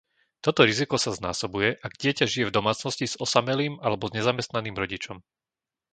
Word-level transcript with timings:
Toto 0.45 0.61
riziko 0.69 0.95
sa 1.03 1.11
znásobuje, 1.19 1.69
ak 1.87 1.93
dieťa 2.03 2.25
žije 2.31 2.45
v 2.49 2.55
domácnosti 2.59 3.05
s 3.07 3.19
osamelým 3.25 3.73
alebo 3.85 4.05
nezamestnaným 4.17 4.73
rodičom. 4.81 5.17